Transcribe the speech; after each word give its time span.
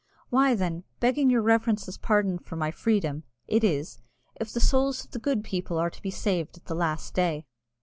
"Why, 0.31 0.55
then, 0.55 0.83
begging 0.99 1.29
your 1.29 1.43
reverence's 1.43 1.99
pardon 1.99 2.39
for 2.39 2.55
my 2.55 2.71
freedom, 2.71 3.23
it 3.47 3.63
is, 3.63 4.01
If 4.39 4.51
the 4.51 4.59
souls 4.59 5.05
of 5.05 5.11
the 5.11 5.19
good 5.19 5.43
people 5.43 5.77
are 5.77 5.91
to 5.91 6.01
be 6.01 6.09
saved 6.09 6.57
at 6.57 6.65
the 6.65 6.73
last 6.73 7.13
day?" 7.13 7.45